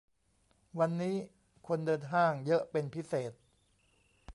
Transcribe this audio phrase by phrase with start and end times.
[0.79, 1.15] วันนี้
[1.67, 3.31] คนเดินห้างเยอะเป็นพิเศษ